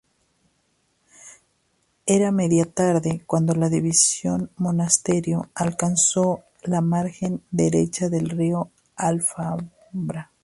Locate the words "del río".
8.09-8.71